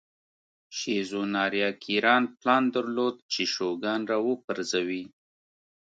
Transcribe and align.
شیزو 0.77 1.21
ناریاکیرا 1.35 2.15
پلان 2.39 2.63
درلود 2.73 3.15
چې 3.31 3.41
شوګان 3.53 4.01
را 4.11 4.17
وپرځوي. 4.27 5.03